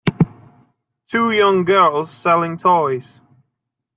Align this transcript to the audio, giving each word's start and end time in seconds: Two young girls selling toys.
Two 1.07 1.29
young 1.29 1.63
girls 1.63 2.09
selling 2.11 2.57
toys. 2.57 3.21